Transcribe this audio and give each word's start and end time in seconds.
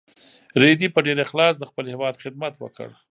رېدي 0.61 0.87
په 0.95 0.99
ډېر 1.05 1.17
اخلاص 1.25 1.53
د 1.57 1.63
خپل 1.69 1.85
هېواد 1.93 2.21
خدمت 2.23 2.53
وکړ. 2.57 2.87